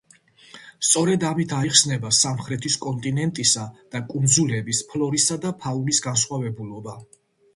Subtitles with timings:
[0.87, 3.65] სწორედ ამით აიხსნება სამხრეთის კონტინენტისა
[3.95, 6.99] და კუნძულების ფლორისა და ფაუნის განსხვავებულობა.